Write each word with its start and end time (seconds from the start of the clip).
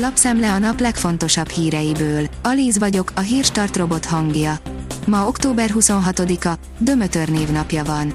Lapszemle 0.00 0.52
a 0.52 0.58
nap 0.58 0.80
legfontosabb 0.80 1.48
híreiből. 1.48 2.28
Alíz 2.42 2.78
vagyok, 2.78 3.12
a 3.14 3.20
hírstart 3.20 3.76
robot 3.76 4.04
hangja. 4.04 4.58
Ma 5.06 5.26
október 5.26 5.70
26-a, 5.74 6.58
Dömötör 6.78 7.28
névnapja 7.28 7.84
van. 7.84 8.14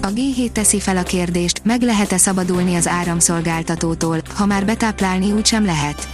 A 0.00 0.06
G7 0.06 0.52
teszi 0.52 0.80
fel 0.80 0.96
a 0.96 1.02
kérdést, 1.02 1.60
meg 1.64 1.82
lehet-e 1.82 2.16
szabadulni 2.16 2.74
az 2.74 2.88
áramszolgáltatótól, 2.88 4.20
ha 4.34 4.46
már 4.46 4.64
betáplálni 4.64 5.32
úgysem 5.32 5.64
lehet. 5.64 6.08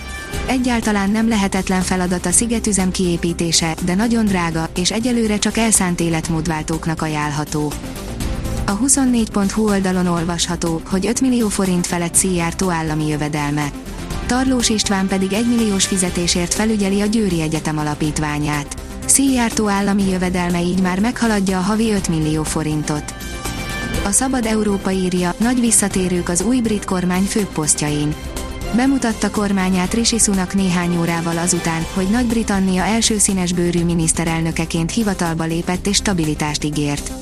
Egyáltalán 0.46 1.10
nem 1.10 1.28
lehetetlen 1.28 1.82
feladat 1.82 2.26
a 2.26 2.30
szigetüzem 2.30 2.90
kiépítése, 2.90 3.74
de 3.84 3.94
nagyon 3.94 4.24
drága, 4.24 4.68
és 4.76 4.90
egyelőre 4.90 5.38
csak 5.38 5.56
elszánt 5.56 6.00
életmódváltóknak 6.00 7.02
ajánlható. 7.02 7.72
A 8.66 8.78
24.hu 8.78 9.68
oldalon 9.68 10.06
olvasható, 10.06 10.80
hogy 10.90 11.06
5 11.06 11.20
millió 11.20 11.48
forint 11.48 11.86
felett 11.86 12.14
Szijjártó 12.14 12.70
állami 12.70 13.06
jövedelme. 13.06 13.70
Tarlós 14.28 14.68
István 14.68 15.06
pedig 15.06 15.32
1 15.32 15.48
milliós 15.48 15.86
fizetésért 15.86 16.54
felügyeli 16.54 17.00
a 17.00 17.06
Győri 17.06 17.40
Egyetem 17.40 17.78
alapítványát. 17.78 18.80
Szijjártó 19.06 19.68
állami 19.68 20.08
jövedelme 20.08 20.62
így 20.62 20.80
már 20.82 21.00
meghaladja 21.00 21.58
a 21.58 21.62
havi 21.62 21.92
5 21.92 22.08
millió 22.08 22.42
forintot. 22.42 23.14
A 24.04 24.10
Szabad 24.10 24.46
Európa 24.46 24.90
írja, 24.90 25.34
nagy 25.38 25.60
visszatérők 25.60 26.28
az 26.28 26.42
új 26.42 26.60
brit 26.60 26.84
kormány 26.84 27.22
főposztjain. 27.22 28.14
Bemutatta 28.76 29.30
kormányát 29.30 29.94
Rishi 29.94 30.18
Sunak 30.18 30.54
néhány 30.54 30.96
órával 30.98 31.38
azután, 31.38 31.86
hogy 31.94 32.08
Nagy-Britannia 32.10 32.82
első 32.82 33.18
színesbőrű 33.18 33.84
miniszterelnökeként 33.84 34.90
hivatalba 34.90 35.44
lépett 35.44 35.86
és 35.86 35.96
stabilitást 35.96 36.64
ígért. 36.64 37.12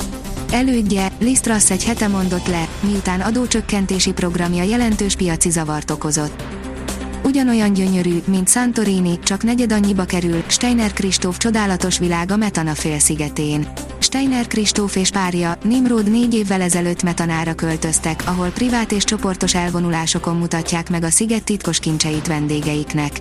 Elődje, 0.50 1.12
Liz 1.18 1.40
Truss 1.40 1.70
egy 1.70 1.84
hete 1.84 2.08
mondott 2.08 2.46
le, 2.46 2.68
miután 2.80 3.20
adócsökkentési 3.20 4.12
programja 4.12 4.62
jelentős 4.62 5.16
piaci 5.16 5.50
zavart 5.50 5.90
okozott. 5.90 6.42
Ugyanolyan 7.24 7.72
gyönyörű, 7.72 8.22
mint 8.26 8.48
Santorini, 8.48 9.18
csak 9.18 9.42
negyed 9.42 9.72
annyiba 9.72 10.04
kerül, 10.04 10.44
Steiner 10.46 10.92
Kristóf 10.92 11.36
csodálatos 11.36 11.98
világ 11.98 12.30
a 12.30 12.36
Metana 12.36 12.74
félszigetén. 12.74 13.68
Steiner 13.98 14.46
Kristóf 14.46 14.96
és 14.96 15.10
párja, 15.10 15.58
Nimrod 15.62 16.10
négy 16.10 16.34
évvel 16.34 16.60
ezelőtt 16.60 17.02
Metanára 17.02 17.54
költöztek, 17.54 18.22
ahol 18.26 18.48
privát 18.48 18.92
és 18.92 19.04
csoportos 19.04 19.54
elvonulásokon 19.54 20.36
mutatják 20.36 20.90
meg 20.90 21.02
a 21.02 21.10
sziget 21.10 21.44
titkos 21.44 21.78
kincseit 21.78 22.26
vendégeiknek. 22.26 23.20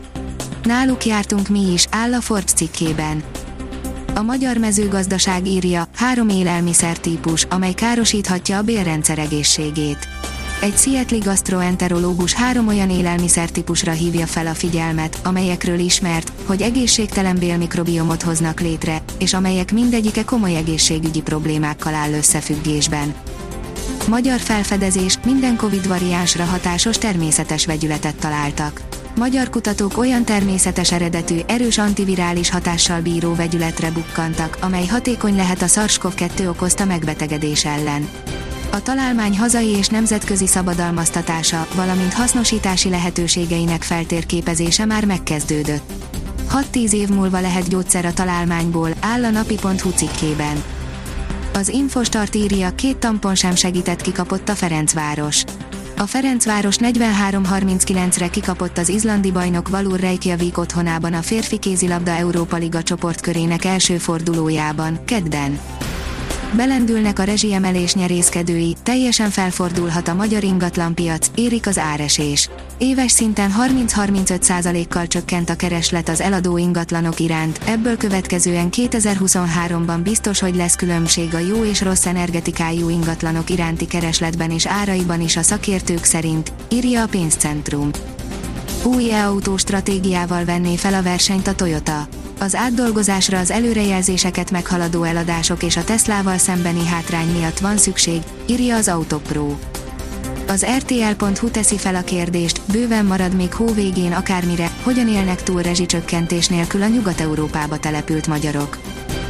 Náluk 0.64 1.06
jártunk 1.06 1.48
mi 1.48 1.72
is, 1.74 1.88
áll 1.90 2.14
a 2.14 2.22
Forbes 2.22 2.52
cikkében. 2.52 3.24
A 4.16 4.22
magyar 4.22 4.58
mezőgazdaság 4.58 5.48
írja, 5.48 5.88
három 5.96 6.30
élelmiszer 6.30 6.98
típus, 6.98 7.44
amely 7.44 7.74
károsíthatja 7.74 8.58
a 8.58 8.62
bélrendszer 8.62 9.20
egészségét. 9.20 10.08
Egy 10.66 10.78
Seattle 10.78 11.18
gastroenterológus 11.18 12.34
három 12.34 12.68
olyan 12.68 12.90
élelmiszertípusra 12.90 13.92
hívja 13.92 14.26
fel 14.26 14.48
a 14.48 14.54
figyelmet, 14.54 15.20
amelyekről 15.24 15.80
ismert, 15.80 16.32
hogy 16.46 16.62
egészségtelen 16.62 17.38
bélmikrobiomot 17.38 18.22
hoznak 18.22 18.60
létre, 18.60 19.02
és 19.18 19.34
amelyek 19.34 19.72
mindegyike 19.72 20.24
komoly 20.24 20.56
egészségügyi 20.56 21.22
problémákkal 21.22 21.94
áll 21.94 22.12
összefüggésben. 22.12 23.14
Magyar 24.08 24.40
felfedezés, 24.40 25.18
minden 25.26 25.56
Covid 25.56 25.88
variánsra 25.88 26.44
hatásos 26.44 26.98
természetes 26.98 27.66
vegyületet 27.66 28.16
találtak. 28.16 28.82
Magyar 29.16 29.50
kutatók 29.50 29.98
olyan 29.98 30.26
természetes 30.26 30.92
eredetű, 30.92 31.40
erős 31.48 31.78
antivirális 31.78 32.50
hatással 32.50 33.02
bíró 33.02 33.36
vegyületre 33.36 33.92
bukkantak, 33.92 34.58
amely 34.62 34.86
hatékony 34.86 35.36
lehet 35.36 35.62
a 35.62 35.68
SARS-CoV-2 35.68 36.50
okozta 36.50 36.86
megbetegedés 36.86 37.66
ellen. 37.66 38.10
A 38.76 38.82
találmány 38.82 39.38
hazai 39.38 39.68
és 39.68 39.88
nemzetközi 39.88 40.48
szabadalmaztatása, 40.48 41.68
valamint 41.76 42.14
hasznosítási 42.14 42.90
lehetőségeinek 42.90 43.84
feltérképezése 43.84 44.86
már 44.86 45.06
megkezdődött. 45.06 45.92
6-10 46.74 46.92
év 46.92 47.10
múlva 47.10 47.40
lehet 47.40 47.70
gyógyszer 47.70 48.06
a 48.06 48.14
találmányból, 48.14 48.90
áll 49.00 49.24
a 49.24 49.30
napi.hu 49.30 49.90
cikkében. 49.90 50.64
Az 51.54 51.70
Infostart 51.70 52.36
írja, 52.36 52.70
két 52.70 52.98
tampon 52.98 53.36
sem 53.36 53.56
segített 53.56 54.02
kikapott 54.02 54.50
a 54.50 54.56
Ferencváros. 54.56 55.44
A 55.98 56.06
Ferencváros 56.06 56.76
43-39-re 56.80 58.28
kikapott 58.28 58.78
az 58.78 58.90
izlandi 58.90 59.32
bajnok 59.32 59.70
Valur 59.70 60.00
Reykjavik 60.00 60.58
otthonában 60.58 61.14
a 61.14 61.22
férfi 61.22 61.58
kézilabda 61.60 62.12
Európa 62.12 62.56
Liga 62.56 62.84
csoportkörének 62.84 63.66
első 63.66 63.98
fordulójában, 63.98 65.00
kedden. 65.06 65.60
Belendülnek 66.54 67.20
a 67.20 67.24
rezsiemelés 67.24 67.94
nyerészkedői, 67.94 68.76
teljesen 68.84 69.30
felfordulhat 69.30 70.08
a 70.08 70.14
magyar 70.14 70.44
ingatlanpiac, 70.44 71.28
érik 71.36 71.68
az 71.68 71.78
áresés. 71.78 72.50
Éves 72.78 73.12
szinten 73.12 73.54
30-35%-kal 73.62 75.08
csökkent 75.08 75.50
a 75.50 75.56
kereslet 75.56 76.10
az 76.10 76.22
eladó 76.22 76.58
ingatlanok 76.58 77.20
iránt, 77.20 77.60
ebből 77.66 77.98
következően 77.98 78.70
2023-ban 78.72 80.00
biztos, 80.04 80.40
hogy 80.40 80.56
lesz 80.56 80.76
különbség 80.76 81.34
a 81.34 81.40
jó 81.40 81.64
és 81.64 81.82
rossz 81.82 82.06
energetikájú 82.06 82.90
ingatlanok 82.90 83.50
iránti 83.50 83.86
keresletben 83.86 84.52
és 84.52 84.66
áraiban 84.66 85.22
is 85.22 85.38
a 85.38 85.42
szakértők 85.42 86.04
szerint, 86.04 86.52
írja 86.70 87.02
a 87.02 87.08
pénzcentrum. 87.08 87.90
Új 88.84 89.12
e-autó 89.12 89.58
stratégiával 89.58 90.46
venné 90.46 90.76
fel 90.76 90.94
a 90.94 91.02
versenyt 91.02 91.48
a 91.48 91.56
Toyota 91.56 92.08
az 92.40 92.56
átdolgozásra 92.56 93.40
az 93.40 93.52
előrejelzéseket 93.52 94.52
meghaladó 94.52 95.04
eladások 95.04 95.64
és 95.64 95.78
a 95.78 95.84
Teslával 95.84 96.38
szembeni 96.38 96.86
hátrány 96.86 97.28
miatt 97.28 97.60
van 97.60 97.78
szükség, 97.78 98.22
írja 98.46 98.76
az 98.76 98.88
Autopro. 98.88 99.56
Az 100.48 100.66
RTL.hu 100.78 101.50
teszi 101.50 101.78
fel 101.78 101.96
a 101.96 102.02
kérdést, 102.02 102.62
bőven 102.72 103.06
marad 103.06 103.36
még 103.36 103.54
hó 103.54 103.66
végén 103.66 104.12
akármire, 104.12 104.72
hogyan 104.84 105.08
élnek 105.08 105.44
túl 105.44 105.62
rezsicsökkentés 105.62 106.48
nélkül 106.48 106.82
a 106.82 106.88
Nyugat-Európába 106.88 107.78
települt 107.78 108.28
magyarok. 108.28 108.78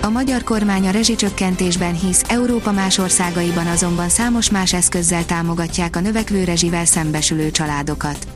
A 0.02 0.10
magyar 0.10 0.44
kormány 0.44 0.88
a 0.88 0.92
rezsicsökkentésben 0.92 1.94
hisz, 1.94 2.24
Európa 2.28 2.72
más 2.72 2.98
országaiban 2.98 3.68
azonban 3.68 4.10
számos 4.10 4.50
más 4.50 4.74
eszközzel 4.74 5.26
támogatják 5.26 5.96
a 5.96 6.00
növekvő 6.00 6.44
rezsivel 6.44 6.86
szembesülő 6.86 7.52
családokat. 7.52 8.35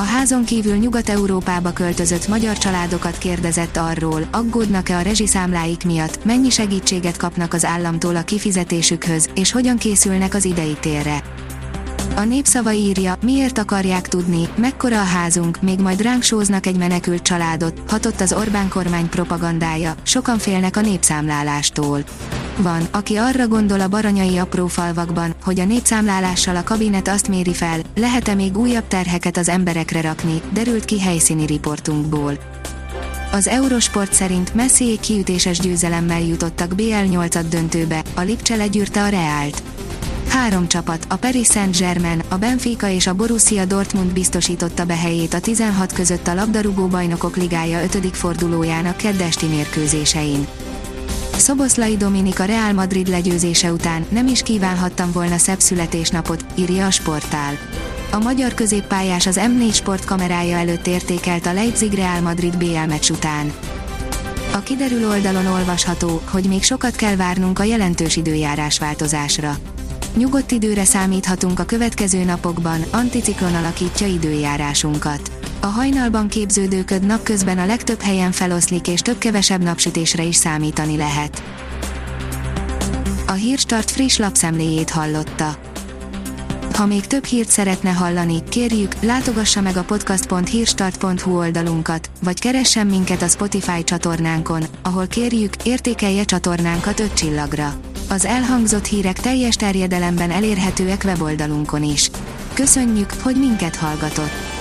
A 0.00 0.02
házon 0.02 0.44
kívül 0.44 0.76
Nyugat-Európába 0.76 1.72
költözött 1.72 2.28
magyar 2.28 2.58
családokat 2.58 3.18
kérdezett 3.18 3.76
arról, 3.76 4.28
aggódnak-e 4.30 4.96
a 4.96 5.00
rezsiszámláik 5.00 5.84
miatt, 5.84 6.24
mennyi 6.24 6.50
segítséget 6.50 7.16
kapnak 7.16 7.54
az 7.54 7.64
államtól 7.64 8.16
a 8.16 8.22
kifizetésükhöz, 8.22 9.30
és 9.34 9.52
hogyan 9.52 9.76
készülnek 9.76 10.34
az 10.34 10.44
idei 10.44 10.76
térre. 10.80 11.22
A 12.16 12.24
népszava 12.24 12.72
írja, 12.72 13.16
miért 13.22 13.58
akarják 13.58 14.08
tudni, 14.08 14.48
mekkora 14.56 15.00
a 15.00 15.04
házunk, 15.04 15.62
még 15.62 15.80
majd 15.80 16.02
ránk 16.02 16.22
sóznak 16.22 16.66
egy 16.66 16.76
menekült 16.76 17.22
családot, 17.22 17.82
hatott 17.88 18.20
az 18.20 18.32
Orbán 18.32 18.68
kormány 18.68 19.08
propagandája, 19.08 19.94
sokan 20.02 20.38
félnek 20.38 20.76
a 20.76 20.80
népszámlálástól. 20.80 22.04
Van, 22.56 22.82
aki 22.90 23.16
arra 23.16 23.48
gondol 23.48 23.80
a 23.80 23.88
baranyai 23.88 24.38
apró 24.38 24.66
falvakban, 24.66 25.34
hogy 25.44 25.60
a 25.60 25.64
népszámlálással 25.64 26.56
a 26.56 26.64
kabinet 26.64 27.08
azt 27.08 27.28
méri 27.28 27.54
fel, 27.54 27.80
lehet-e 27.94 28.34
még 28.34 28.58
újabb 28.58 28.88
terheket 28.88 29.36
az 29.36 29.48
emberekre 29.48 30.00
rakni, 30.00 30.40
derült 30.52 30.84
ki 30.84 31.00
helyszíni 31.00 31.46
riportunkból. 31.46 32.38
Az 33.32 33.48
Eurosport 33.48 34.12
szerint 34.12 34.54
Messi 34.54 34.98
kiütéses 35.00 35.58
győzelemmel 35.58 36.20
jutottak 36.20 36.72
BL8-at 36.76 37.44
döntőbe, 37.50 38.02
a 38.14 38.20
Lipcse 38.20 38.56
legyűrte 38.56 39.02
a 39.02 39.08
Reált. 39.08 39.62
Három 40.28 40.68
csapat, 40.68 41.06
a 41.08 41.16
Paris 41.16 41.46
Saint-Germain, 41.46 42.22
a 42.28 42.36
Benfica 42.36 42.88
és 42.88 43.06
a 43.06 43.14
Borussia 43.14 43.64
Dortmund 43.64 44.12
biztosította 44.12 44.84
be 44.84 44.96
helyét 44.96 45.34
a 45.34 45.40
16 45.40 45.92
között 45.92 46.26
a 46.26 46.34
labdarúgó 46.34 46.86
bajnokok 46.86 47.36
ligája 47.36 47.82
5. 47.82 48.16
fordulójának 48.16 48.96
keddesti 48.96 49.46
mérkőzésein. 49.46 50.46
Szoboszlai 51.40 51.96
Dominik 51.96 52.40
a 52.40 52.44
Real 52.44 52.72
Madrid 52.72 53.08
legyőzése 53.08 53.72
után 53.72 54.06
nem 54.08 54.26
is 54.26 54.42
kívánhattam 54.42 55.12
volna 55.12 55.38
szebb 55.38 55.60
születésnapot, 55.60 56.44
írja 56.54 56.86
a 56.86 56.90
sportál. 56.90 57.58
A 58.10 58.18
magyar 58.18 58.54
középpályás 58.54 59.26
az 59.26 59.40
M4 59.42 59.74
Sport 59.74 60.04
kamerája 60.04 60.56
előtt 60.56 60.86
értékelt 60.86 61.46
a 61.46 61.52
Leipzig 61.52 61.92
Real 61.92 62.20
Madrid 62.20 62.56
BL 62.56 62.86
meccs 62.88 63.10
után. 63.10 63.52
A 64.52 64.58
kiderül 64.58 65.08
oldalon 65.08 65.46
olvasható, 65.46 66.22
hogy 66.30 66.44
még 66.44 66.62
sokat 66.62 66.96
kell 66.96 67.16
várnunk 67.16 67.58
a 67.58 67.64
jelentős 67.64 68.16
időjárás 68.16 68.78
változásra. 68.78 69.56
Nyugodt 70.16 70.50
időre 70.50 70.84
számíthatunk 70.84 71.58
a 71.58 71.64
következő 71.64 72.24
napokban, 72.24 72.80
anticiklon 72.90 73.54
alakítja 73.54 74.06
időjárásunkat. 74.06 75.39
A 75.62 75.66
hajnalban 75.66 76.28
képződő 76.28 76.84
köd 76.84 77.06
napközben 77.06 77.58
a 77.58 77.66
legtöbb 77.66 78.00
helyen 78.00 78.32
feloszlik 78.32 78.88
és 78.88 79.00
több-kevesebb 79.00 79.62
napsütésre 79.62 80.22
is 80.22 80.36
számítani 80.36 80.96
lehet. 80.96 81.42
A 83.26 83.32
Hírstart 83.32 83.90
friss 83.90 84.16
lapszemléjét 84.16 84.90
hallotta. 84.90 85.56
Ha 86.74 86.86
még 86.86 87.06
több 87.06 87.24
hírt 87.24 87.48
szeretne 87.48 87.90
hallani, 87.90 88.42
kérjük, 88.48 88.94
látogassa 89.00 89.60
meg 89.60 89.76
a 89.76 89.84
podcast.hírstart.hu 89.84 91.38
oldalunkat, 91.38 92.10
vagy 92.22 92.40
keressen 92.40 92.86
minket 92.86 93.22
a 93.22 93.28
Spotify 93.28 93.84
csatornánkon, 93.84 94.64
ahol 94.82 95.06
kérjük, 95.06 95.52
értékelje 95.64 96.24
csatornánkat 96.24 97.00
5 97.00 97.14
csillagra. 97.14 97.74
Az 98.08 98.24
elhangzott 98.24 98.86
hírek 98.86 99.20
teljes 99.20 99.54
terjedelemben 99.54 100.30
elérhetőek 100.30 101.02
weboldalunkon 101.04 101.82
is. 101.82 102.10
Köszönjük, 102.54 103.12
hogy 103.22 103.36
minket 103.36 103.76
hallgatott! 103.76 104.59